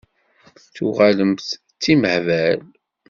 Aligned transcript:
Tuɣalemt 0.75 1.47
d 1.77 1.77
timehbal? 1.81 2.59